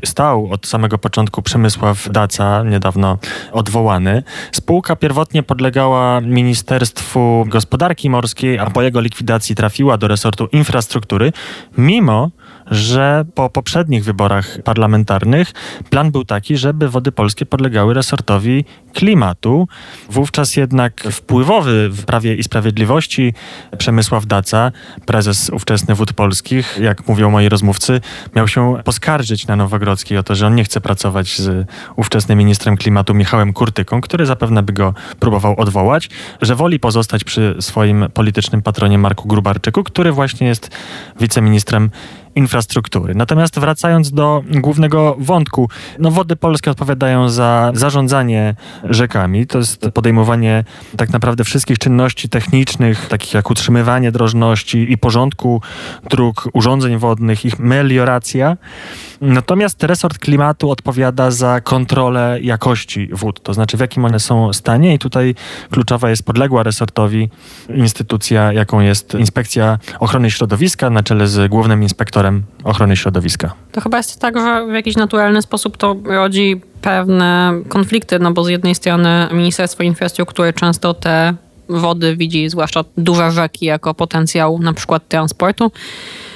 [0.05, 3.19] stał od samego początku Przemysław Daca, niedawno
[3.53, 4.23] odwołany.
[4.53, 11.33] Spółka pierwotnie podlegała Ministerstwu Gospodarki Morskiej, a po jego likwidacji trafiła do resortu infrastruktury,
[11.79, 12.31] mimo
[12.71, 15.53] że po poprzednich wyborach parlamentarnych
[15.91, 19.69] plan był taki, żeby wody polskie podlegały resortowi klimatu.
[20.11, 23.35] Wówczas jednak wpływowy w Prawie i Sprawiedliwości
[23.79, 24.73] Przemysław Daca,
[25.07, 28.01] prezes ówczesny Wód Polskich, jak mówią moi rozmówcy,
[28.37, 32.77] miał się poskarżyć na Nowogrodzkiej o to, że on nie chce pracować z ówczesnym ministrem
[32.77, 38.63] klimatu Michałem Kurtyką, który zapewne by go próbował odwołać, że woli pozostać przy swoim politycznym
[38.63, 40.71] patronie Marku Grubarczyku, który właśnie jest
[41.21, 41.91] wiceministrem
[42.35, 43.15] infrastruktury.
[43.15, 49.47] Natomiast wracając do głównego wątku, no wody polskie odpowiadają za zarządzanie rzekami.
[49.47, 50.65] To jest podejmowanie
[50.97, 55.63] tak naprawdę wszystkich czynności technicznych, takich jak utrzymywanie drożności i porządku
[56.11, 58.57] dróg, urządzeń wodnych, ich melioracja.
[59.21, 64.95] Natomiast resort klimatu odpowiada za kontrolę jakości wód, to znaczy w jakim one są stanie
[64.95, 65.35] i tutaj
[65.71, 67.29] kluczowa jest podległa resortowi
[67.75, 72.20] instytucja, jaką jest Inspekcja Ochrony Środowiska na czele z głównym inspektorem
[72.65, 73.55] ochrony środowiska.
[73.73, 78.45] To chyba jest tak, że w jakiś naturalny sposób to rodzi pewne konflikty, no bo
[78.45, 81.35] z jednej strony Ministerstwo Infrastruktury często te
[81.69, 85.71] wody widzi, zwłaszcza duże rzeki, jako potencjał na przykład transportu.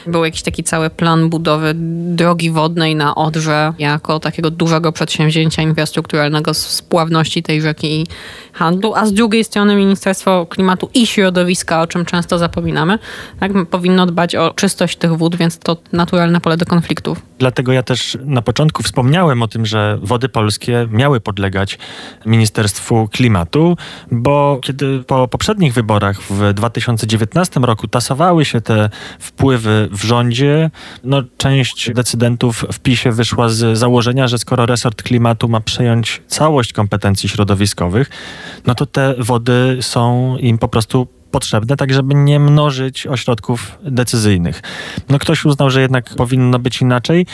[0.07, 1.73] Był jakiś taki cały plan budowy
[2.15, 8.07] drogi wodnej na Odrze jako takiego dużego przedsięwzięcia infrastrukturalnego z spławności tej rzeki i
[8.53, 12.99] handlu, a z drugiej strony Ministerstwo Klimatu i Środowiska, o czym często zapominamy,
[13.41, 17.23] tak, powinno dbać o czystość tych wód, więc to naturalne pole do konfliktów.
[17.39, 21.79] Dlatego ja też na początku wspomniałem o tym, że wody polskie miały podlegać
[22.27, 23.77] Ministerstwu Klimatu,
[24.11, 30.71] bo kiedy po poprzednich wyborach w 2019 roku tasowały się te wpływy w rządzie,
[31.05, 36.73] no część decydentów w PiSie wyszła z założenia, że skoro resort klimatu ma przejąć całość
[36.73, 38.11] kompetencji środowiskowych,
[38.67, 44.63] no to te wody są im po prostu potrzebne, tak żeby nie mnożyć ośrodków decyzyjnych.
[45.09, 47.27] No ktoś uznał, że jednak powinno być inaczej.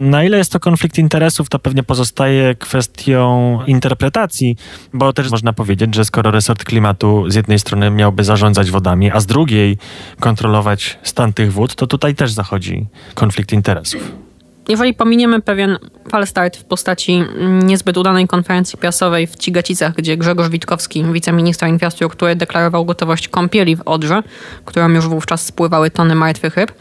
[0.00, 4.56] Na ile jest to konflikt interesów, to pewnie pozostaje kwestią interpretacji,
[4.92, 9.20] bo też można powiedzieć, że skoro resort klimatu z jednej strony miałby zarządzać wodami, a
[9.20, 9.78] z drugiej
[10.20, 14.25] kontrolować stan tych wód, to tutaj też zachodzi konflikt interesów.
[14.68, 15.78] Jeżeli pominiemy pewien
[16.10, 17.24] falstart w postaci
[17.62, 23.82] niezbyt udanej konferencji prasowej w Cigacicach, gdzie Grzegorz Witkowski, wiceminister infrastruktury, deklarował gotowość kąpieli w
[23.84, 24.22] Odrze,
[24.64, 26.72] którą już wówczas spływały tony martwych ryb,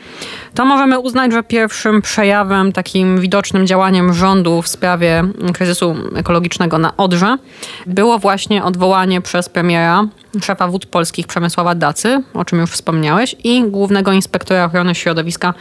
[0.53, 6.97] to możemy uznać, że pierwszym przejawem, takim widocznym działaniem rządu w sprawie kryzysu ekologicznego na
[6.97, 7.37] Odrze
[7.87, 10.07] było właśnie odwołanie przez premiera
[10.43, 15.53] szefa wód polskich Przemysława Dacy, o czym już wspomniałeś, i głównego inspektora ochrony środowiska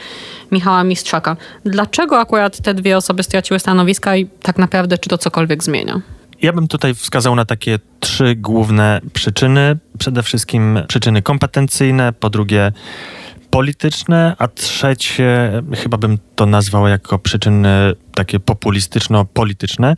[0.53, 1.37] Michała Mistrzaka.
[1.65, 6.01] Dlaczego akurat te dwie osoby straciły stanowiska i tak naprawdę czy to cokolwiek zmienia?
[6.43, 9.79] Ja bym tutaj wskazał na takie trzy główne przyczyny.
[9.99, 12.73] Przede wszystkim przyczyny kompetencyjne, po drugie
[13.51, 19.97] polityczne, a trzecie chyba bym to nazwał jako przyczyny takie populistyczno-polityczne.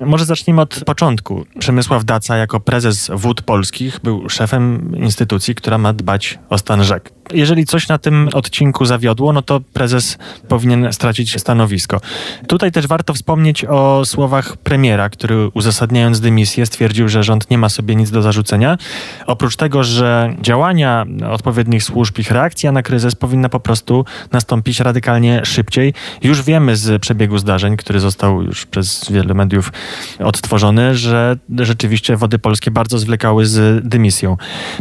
[0.00, 1.46] Może zacznijmy od początku.
[1.58, 7.12] Przemysław Daca jako prezes Wód Polskich był szefem instytucji, która ma dbać o stan rzek.
[7.32, 10.18] Jeżeli coś na tym odcinku zawiodło, no to prezes
[10.48, 12.00] powinien stracić stanowisko.
[12.48, 17.68] Tutaj też warto wspomnieć o słowach premiera, który uzasadniając dymisję stwierdził, że rząd nie ma
[17.68, 18.78] sobie nic do zarzucenia.
[19.26, 25.40] Oprócz tego, że działania odpowiednich służb, ich reakcja na kryzys powinna po prostu nastąpić radykalnie
[25.44, 25.73] szybciej.
[26.22, 29.72] Już wiemy z przebiegu zdarzeń, który został już przez wiele mediów
[30.18, 34.36] odtworzony, że rzeczywiście wody polskie bardzo zwlekały z dymisją.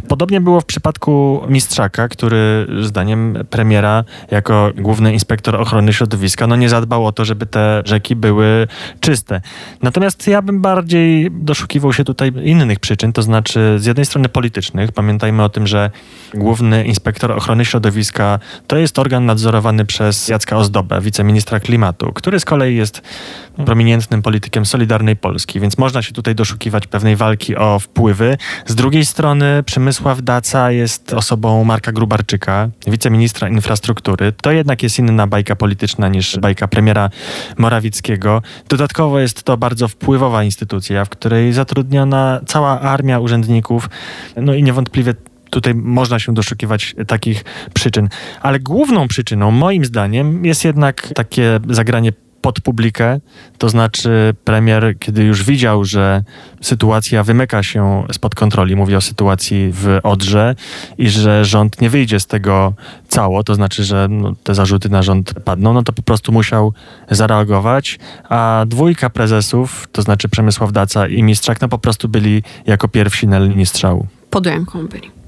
[0.07, 6.69] Podobnie było w przypadku Mistrzaka, który zdaniem premiera jako główny inspektor ochrony środowiska no nie
[6.69, 8.67] zadbał o to, żeby te rzeki były
[8.99, 9.41] czyste.
[9.81, 14.91] Natomiast ja bym bardziej doszukiwał się tutaj innych przyczyn, to znaczy z jednej strony politycznych.
[14.91, 15.91] Pamiętajmy o tym, że
[16.33, 22.45] główny inspektor ochrony środowiska to jest organ nadzorowany przez Jacka Ozdobę, wiceministra klimatu, który z
[22.45, 23.01] kolei jest
[23.65, 28.37] prominentnym politykiem Solidarnej Polski, więc można się tutaj doszukiwać pewnej walki o wpływy.
[28.65, 34.31] Z drugiej strony Przemysław Daca jest osobą Marka Grubarczyka, wiceministra infrastruktury.
[34.31, 37.09] To jednak jest inna bajka polityczna niż bajka premiera
[37.57, 38.41] Morawieckiego.
[38.69, 43.89] Dodatkowo jest to bardzo wpływowa instytucja, w której zatrudniona cała armia urzędników,
[44.35, 45.13] no i niewątpliwie
[45.53, 48.09] tutaj można się doszukiwać takich przyczyn.
[48.41, 53.19] Ale główną przyczyną, moim zdaniem, jest jednak takie zagranie pod publikę,
[53.57, 56.23] to znaczy premier, kiedy już widział, że
[56.61, 60.55] sytuacja wymyka się spod kontroli, mówię o sytuacji w Odrze
[60.97, 62.73] i że rząd nie wyjdzie z tego
[63.07, 66.73] cało, to znaczy, że no, te zarzuty na rząd padną, no to po prostu musiał
[67.11, 72.87] zareagować, a dwójka prezesów, to znaczy Przemysław Daca i Mistrzak, no po prostu byli jako
[72.87, 74.07] pierwsi na linii strzału.
[74.29, 75.22] Pod ręką byli.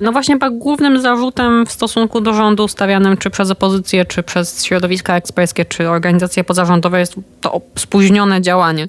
[0.00, 4.64] No właśnie tak głównym zarzutem w stosunku do rządu stawianym czy przez opozycję, czy przez
[4.64, 8.88] środowiska eksperckie, czy organizacje pozarządowe jest to spóźnione działanie.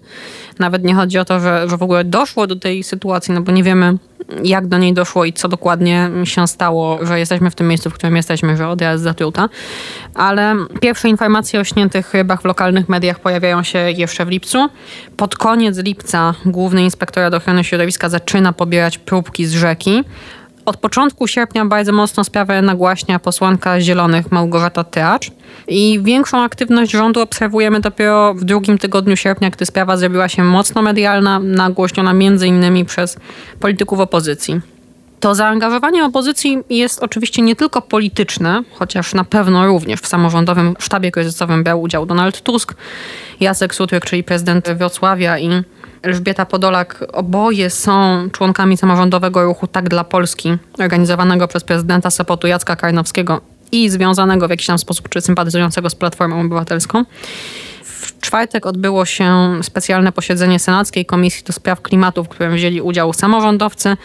[0.59, 3.51] Nawet nie chodzi o to, że, że w ogóle doszło do tej sytuacji, no bo
[3.51, 3.97] nie wiemy
[4.43, 7.93] jak do niej doszło i co dokładnie się stało, że jesteśmy w tym miejscu, w
[7.93, 9.49] którym jesteśmy, że odjazd zatruta.
[10.13, 14.69] Ale pierwsze informacje o śniętych rybach w lokalnych mediach pojawiają się jeszcze w lipcu.
[15.17, 20.03] Pod koniec lipca Główny Inspektorat Ochrony Środowiska zaczyna pobierać próbki z rzeki.
[20.65, 25.31] Od początku sierpnia bardzo mocno sprawę nagłaśnia posłanka Zielonych Małgorzata Tyacz.
[25.67, 30.81] I większą aktywność rządu obserwujemy dopiero w drugim tygodniu sierpnia, gdy sprawa zrobiła się mocno
[30.81, 32.13] medialna, nagłośniona
[32.45, 33.17] innymi przez
[33.59, 34.61] polityków opozycji.
[35.19, 41.11] To zaangażowanie opozycji jest oczywiście nie tylko polityczne, chociaż na pewno również w samorządowym sztabie
[41.11, 42.73] kryzysowym brał udział Donald Tusk,
[43.39, 45.49] Jacek Sutryk, czyli prezydent Wrocławia i
[46.05, 52.75] Elżbieta Podolak, oboje są członkami samorządowego ruchu Tak dla Polski, organizowanego przez prezydenta Sopotu Jacka
[52.75, 53.41] Karnowskiego
[53.71, 57.03] i związanego w jakiś tam sposób, czy sympatyzującego z Platformą Obywatelską.
[57.83, 63.13] W czwartek odbyło się specjalne posiedzenie Senackiej Komisji do Spraw Klimatu, w którym wzięli udział
[63.13, 63.97] samorządowcy,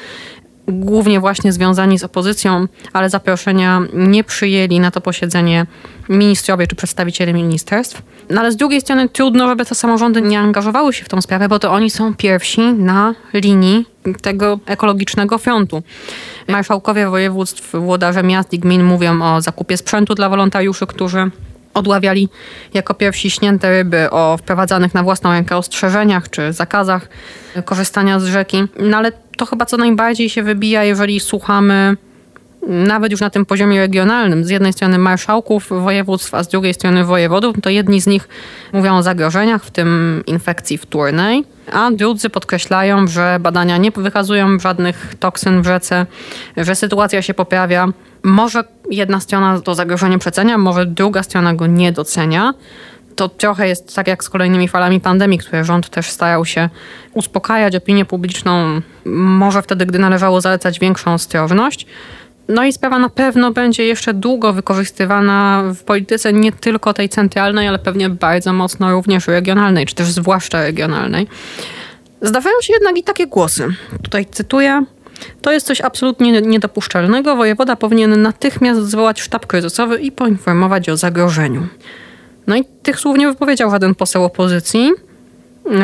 [0.72, 5.66] głównie właśnie związani z opozycją, ale zaproszenia nie przyjęli na to posiedzenie
[6.08, 8.02] ministrowie czy przedstawiciele ministerstw.
[8.30, 11.48] No ale z drugiej strony trudno, żeby te samorządy nie angażowały się w tą sprawę,
[11.48, 13.86] bo to oni są pierwsi na linii
[14.22, 15.82] tego ekologicznego frontu.
[16.48, 21.30] Marszałkowie województw, włodarze miast i gmin mówią o zakupie sprzętu dla wolontariuszy, którzy
[21.74, 22.28] odławiali
[22.74, 27.08] jako pierwsi śnięte ryby o wprowadzanych na własną rękę ostrzeżeniach czy zakazach
[27.64, 28.64] korzystania z rzeki.
[28.78, 31.96] No ale to chyba co najbardziej się wybija, jeżeli słuchamy
[32.68, 37.04] nawet już na tym poziomie regionalnym, z jednej strony marszałków województw, a z drugiej strony
[37.04, 38.28] wojewodów, to jedni z nich
[38.72, 45.14] mówią o zagrożeniach, w tym infekcji wtórnej, a drudzy podkreślają, że badania nie wykazują żadnych
[45.20, 46.06] toksyn w rzece,
[46.56, 47.88] że sytuacja się poprawia.
[48.22, 52.54] Może jedna strona to zagrożenie przecenia, może druga strona go nie docenia
[53.20, 56.68] to trochę jest tak jak z kolejnymi falami pandemii, które rząd też starał się
[57.14, 61.86] uspokajać opinię publiczną, może wtedy, gdy należało zalecać większą ostrożność.
[62.48, 67.68] No i sprawa na pewno będzie jeszcze długo wykorzystywana w polityce nie tylko tej centralnej,
[67.68, 71.26] ale pewnie bardzo mocno również regionalnej, czy też zwłaszcza regionalnej.
[72.22, 73.68] Zdarzają się jednak i takie głosy.
[74.02, 74.84] Tutaj cytuję.
[75.42, 77.36] To jest coś absolutnie niedopuszczalnego.
[77.36, 81.66] Wojewoda powinien natychmiast zwołać sztab kryzysowy i poinformować o zagrożeniu.
[82.46, 84.90] No i tych słów nie wypowiedział żaden poseł opozycji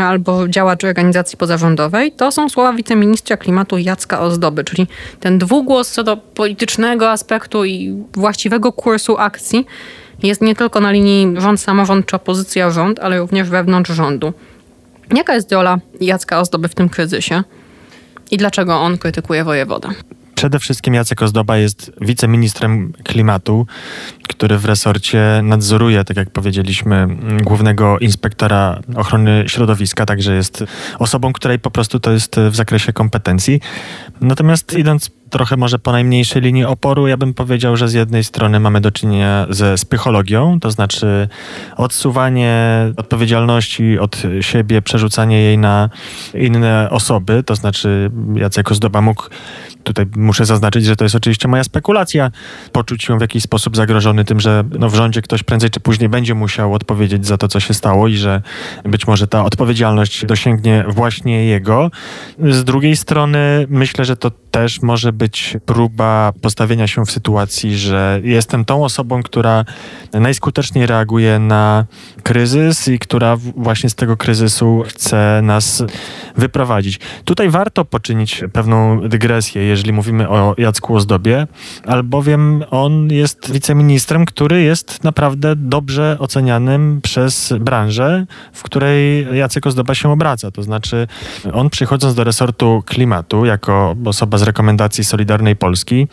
[0.01, 4.87] albo działacz organizacji pozarządowej, to są słowa wiceministra klimatu Jacka Ozdoby, czyli
[5.21, 9.67] ten dwugłos co do politycznego aspektu i właściwego kursu akcji
[10.23, 14.33] jest nie tylko na linii rząd, samorząd czy opozycja, rząd, ale również wewnątrz rządu.
[15.17, 17.43] Jaka jest rola Jacka Ozdoby w tym kryzysie
[18.31, 19.89] i dlaczego on krytykuje wojewodę?
[20.37, 23.67] Przede wszystkim Jacek Ozdoba jest wiceministrem klimatu,
[24.29, 27.09] który w resorcie nadzoruje, tak jak powiedzieliśmy,
[27.43, 30.65] głównego inspektora ochrony środowiska, także jest
[30.99, 33.61] osobą, której po prostu to jest w zakresie kompetencji.
[34.21, 38.61] Natomiast idąc trochę może po najmniejszej linii oporu, ja bym powiedział, że z jednej strony
[38.61, 41.29] mamy do czynienia ze spychologią, to znaczy
[41.77, 42.57] odsuwanie
[42.97, 45.91] odpowiedzialności od siebie, przerzucanie jej na
[46.35, 49.23] inne osoby, to znaczy Jacek Ozdoba mógł
[49.87, 52.31] tutaj muszę zaznaczyć, że to jest oczywiście moja spekulacja,
[52.73, 56.09] poczuć się w jakiś sposób zagrożony tym, że no w rządzie ktoś prędzej czy później
[56.09, 58.43] będzie musiał odpowiedzieć za to, co się stało i że
[58.85, 61.91] być może ta odpowiedzialność dosięgnie właśnie jego.
[62.39, 68.21] Z drugiej strony myślę, że to też może być próba postawienia się w sytuacji, że
[68.25, 69.65] jestem tą osobą, która
[70.13, 71.85] najskuteczniej reaguje na
[72.23, 75.85] kryzys i która właśnie z tego kryzysu chce nas
[76.37, 77.01] wyprowadzić.
[77.25, 81.47] Tutaj warto poczynić pewną dygresję, jeżeli mówimy o Jacku Ozdobie,
[81.87, 89.95] albowiem on jest wiceministrem, który jest naprawdę dobrze ocenianym przez branżę, w której Jacek Ozdoba
[89.95, 90.51] się obraca.
[90.51, 91.09] To znaczy,
[91.53, 96.09] on przychodząc do resortu klimatu jako osoba z rekomendacji Solidarnej Polski,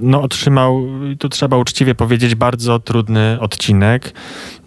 [0.00, 0.86] no otrzymał,
[1.18, 4.14] tu trzeba uczciwie powiedzieć, bardzo trudny odcinek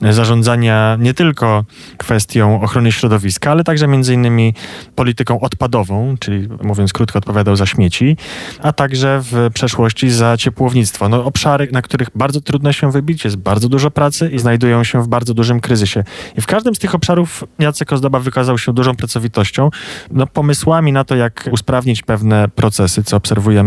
[0.01, 1.65] zarządzania nie tylko
[1.97, 4.53] kwestią ochrony środowiska, ale także między innymi
[4.95, 8.17] polityką odpadową, czyli mówiąc krótko odpowiadał za śmieci,
[8.61, 11.09] a także w przeszłości za ciepłownictwo.
[11.09, 15.01] No, obszary, na których bardzo trudno się wybić, jest bardzo dużo pracy i znajdują się
[15.01, 16.03] w bardzo dużym kryzysie.
[16.37, 19.69] I w każdym z tych obszarów Jacek Ozdoba wykazał się dużą pracowitością,
[20.11, 23.66] no, pomysłami na to, jak usprawnić pewne procesy, co obserwujemy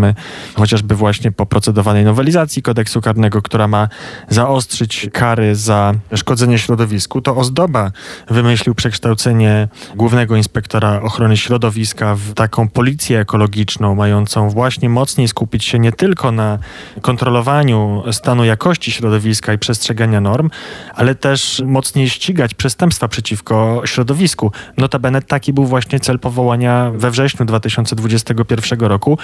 [0.55, 3.89] chociażby właśnie po procedowanej nowelizacji kodeksu karnego, która ma
[4.29, 7.21] zaostrzyć kary za szkodzenie środowisku.
[7.21, 7.91] To Ozdoba
[8.31, 15.79] wymyślił przekształcenie głównego inspektora ochrony środowiska w taką policję ekologiczną, mającą właśnie mocniej skupić się
[15.79, 16.59] nie tylko na
[17.01, 20.51] kontrolowaniu stanu jakości środowiska i przestrzegania norm,
[20.95, 24.53] ale też mocniej ścigać przestępstwa przeciwko środowisku.
[24.77, 29.19] Notabene taki był właśnie cel powołania we wrześniu 2021 roku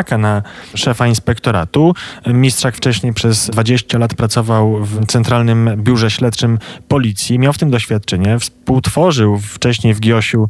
[0.00, 0.42] Mistrzaka na
[0.74, 1.94] szefa inspektoratu.
[2.26, 8.38] Mistrzak wcześniej przez 20 lat pracował w Centralnym Biurze Śledczym Policji, miał w tym doświadczenie,
[8.38, 10.48] współtworzył wcześniej w Giosiu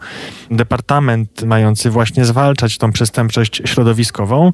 [0.50, 4.52] departament mający właśnie zwalczać tą przestępczość środowiskową.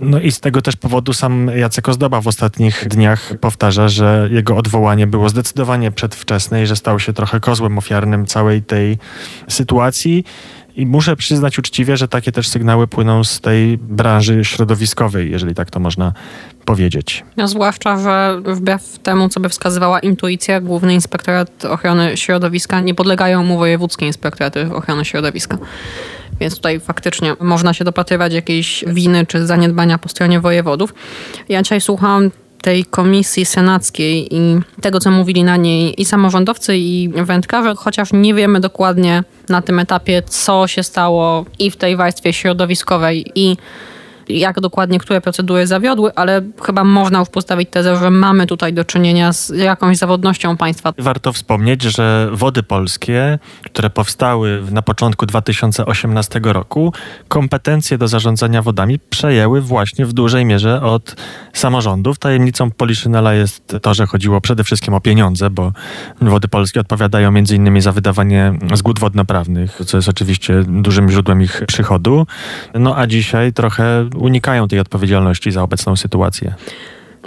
[0.00, 4.56] No i z tego też powodu sam Jacek Ozdoba w ostatnich dniach powtarza, że jego
[4.56, 8.98] odwołanie było zdecydowanie przedwczesne i że stał się trochę kozłem ofiarnym całej tej
[9.48, 10.24] sytuacji.
[10.76, 15.70] I muszę przyznać uczciwie, że takie też sygnały płyną z tej branży środowiskowej, jeżeli tak
[15.70, 16.12] to można
[16.64, 17.24] powiedzieć.
[17.36, 23.44] No, zwłaszcza, że wbrew temu, co by wskazywała intuicja, Główny Inspektorat Ochrony Środowiska nie podlegają
[23.44, 25.58] mu wojewódzkie inspektoraty ochrony środowiska.
[26.40, 30.94] Więc tutaj faktycznie można się dopatrywać jakiejś winy czy zaniedbania po stronie wojewodów.
[31.48, 32.30] Ja dzisiaj słuchałam
[32.62, 38.34] tej komisji senackiej i tego, co mówili na niej i samorządowcy, i wędkarze, chociaż nie
[38.34, 43.56] wiemy dokładnie na tym etapie, co się stało i w tej warstwie środowiskowej, i
[44.38, 48.84] jak dokładnie które procedury zawiodły, ale chyba można już postawić tezę, że mamy tutaj do
[48.84, 50.92] czynienia z jakąś zawodnością państwa.
[50.98, 56.92] Warto wspomnieć, że wody polskie, które powstały na początku 2018 roku,
[57.28, 61.16] kompetencje do zarządzania wodami przejęły właśnie w dużej mierze od
[61.52, 62.18] samorządów.
[62.18, 65.72] Tajemnicą Poliszynela jest to, że chodziło przede wszystkim o pieniądze, bo
[66.20, 72.26] wody polskie odpowiadają innymi za wydawanie zgód wodnoprawnych, co jest oczywiście dużym źródłem ich przychodu.
[72.74, 76.54] No a dzisiaj trochę unikają tej odpowiedzialności za obecną sytuację.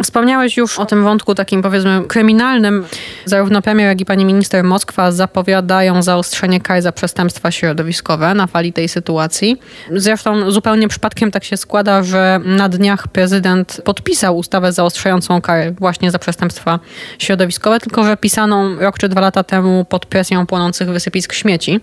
[0.04, 2.86] Wspomniałeś już o tym wątku takim powiedzmy kryminalnym.
[3.26, 8.74] Zarówno premier, jak i pani minister Moskwa zapowiadają zaostrzenie kar za przestępstwa środowiskowe na fali
[8.74, 9.60] tej sytuacji.
[9.92, 16.12] Zresztą zupełnie przypadkiem tak się składa, że na dniach prezydent podpisał ustawę zaostrzającą kary właśnie
[16.12, 16.80] za przestępstwa
[17.20, 21.80] środowiskowe, tylko że pisaną rok czy dwa lata temu pod presją płonących wysypisk śmieci.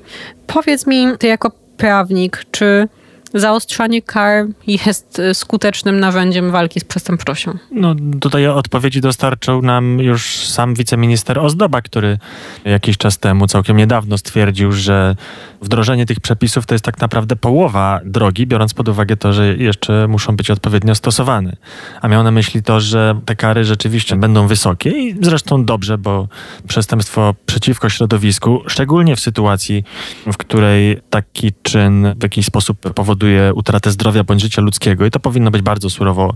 [0.46, 2.88] Powiedz mi, ty jako prawnik, czy
[3.34, 7.58] zaostrzanie kar jest y, skutecznym narzędziem walki z przestępczością?
[7.70, 12.18] No, tutaj odpowiedzi dostarczył nam już sam wiceminister Ozdoba, który
[12.64, 15.16] jakiś czas temu, całkiem niedawno stwierdził, że
[15.62, 20.08] wdrożenie tych przepisów to jest tak naprawdę połowa drogi, biorąc pod uwagę to, że jeszcze
[20.08, 21.56] muszą być odpowiednio stosowane.
[22.00, 26.28] A miał na myśli to, że te kary rzeczywiście będą wysokie i zresztą dobrze, bo
[26.68, 29.84] przestępstwo przeciwko środowisku, szczególnie w sytuacji,
[30.26, 35.10] w której taki czyn w jakiś sposób powoduje powoduje utratę zdrowia bądź życia ludzkiego i
[35.10, 36.34] to powinno być bardzo surowo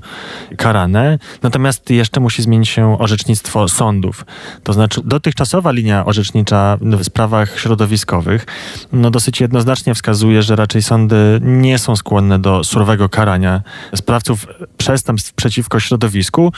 [0.57, 1.18] karane.
[1.43, 4.24] Natomiast jeszcze musi zmienić się orzecznictwo sądów.
[4.62, 8.47] To znaczy dotychczasowa linia orzecznicza w sprawach środowiskowych
[8.93, 13.62] no dosyć jednoznacznie wskazuje, że raczej sądy nie są skłonne do surowego karania
[13.95, 16.53] sprawców przestępstw przeciwko środowisku.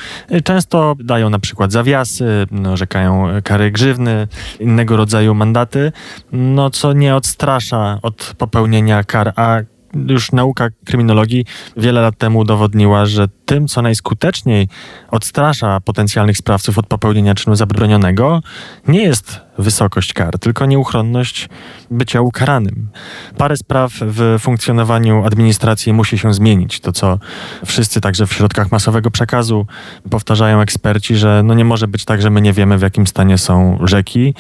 [0.44, 4.28] Często dają na przykład zawiasy, orzekają kary grzywny,
[4.60, 5.92] innego rodzaju mandaty,
[6.32, 9.60] no co nie odstrasza od popełnienia kar, a
[9.94, 11.44] już nauka kryminologii
[11.76, 14.68] wiele lat temu udowodniła, że tym, co najskuteczniej
[15.10, 18.40] odstrasza potencjalnych sprawców od popełnienia czynu zabronionego,
[18.88, 21.48] nie jest wysokość kar, tylko nieuchronność
[21.90, 22.88] bycia ukaranym.
[23.36, 26.80] Parę spraw w funkcjonowaniu administracji musi się zmienić.
[26.80, 27.18] To, co
[27.66, 29.66] wszyscy także w środkach masowego przekazu
[30.10, 33.38] powtarzają eksperci, że no nie może być tak, że my nie wiemy, w jakim stanie
[33.38, 34.34] są rzeki.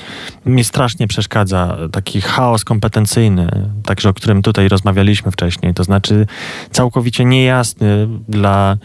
[0.46, 6.26] Mi strasznie przeszkadza taki chaos kompetencyjny, także o którym tutaj rozmawialiśmy wcześniej, to znaczy
[6.70, 8.76] całkowicie niejasny dla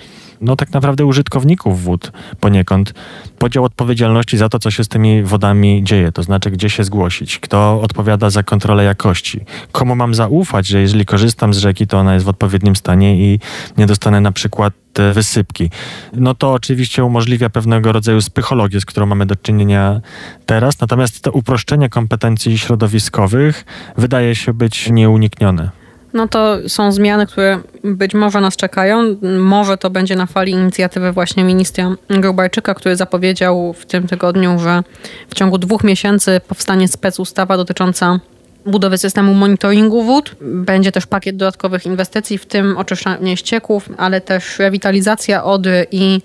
[0.41, 2.93] no tak naprawdę użytkowników wód poniekąd.
[3.39, 7.39] Podział odpowiedzialności za to, co się z tymi wodami dzieje, to znaczy gdzie się zgłosić,
[7.39, 12.14] kto odpowiada za kontrolę jakości, komu mam zaufać, że jeżeli korzystam z rzeki, to ona
[12.14, 13.39] jest w odpowiednim stanie i
[13.78, 14.74] nie dostanę na przykład
[15.14, 15.70] wysypki.
[16.14, 20.01] No to oczywiście umożliwia pewnego rodzaju psychologię, z którą mamy do czynienia
[20.45, 23.66] teraz, natomiast to uproszczenie kompetencji środowiskowych
[23.97, 25.82] wydaje się być nieuniknione
[26.14, 29.16] no to są zmiany, które być może nas czekają.
[29.39, 34.84] Może to będzie na fali inicjatywy właśnie ministra Grubarczyka, który zapowiedział w tym tygodniu, że
[35.30, 38.20] w ciągu dwóch miesięcy powstanie specustawa dotycząca
[38.66, 40.36] budowy systemu monitoringu wód.
[40.41, 46.22] Będzie też pakiet dodatkowych inwestycji, w tym oczyszczanie ścieków, ale też rewitalizacja Odry i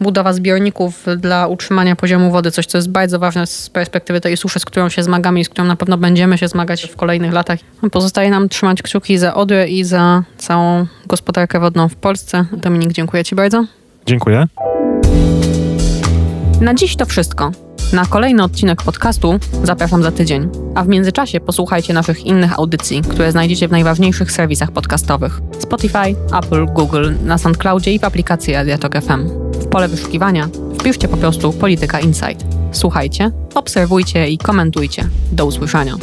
[0.00, 4.60] budowa zbiorników dla utrzymania poziomu wody, coś co jest bardzo ważne z perspektywy tej suszy,
[4.60, 7.58] z którą się zmagamy i z którą na pewno będziemy się zmagać w kolejnych latach.
[7.92, 12.44] Pozostaje nam trzymać kciuki za Odrę i za całą gospodarkę wodną w Polsce.
[12.52, 13.64] Dominik, dziękuję Ci bardzo.
[14.06, 14.46] Dziękuję.
[16.60, 17.69] Na dziś to wszystko.
[17.92, 23.32] Na kolejny odcinek podcastu zapraszam za tydzień, a w międzyczasie posłuchajcie naszych innych audycji, które
[23.32, 29.28] znajdziecie w najważniejszych serwisach podcastowych: Spotify, Apple, Google, na SoundCloudzie i w aplikacji Adiatok FM.
[29.52, 30.48] W pole wyszukiwania
[30.80, 32.44] wpiszcie po prostu Polityka Insight.
[32.72, 35.08] Słuchajcie, obserwujcie i komentujcie.
[35.32, 35.94] Do usłyszenia.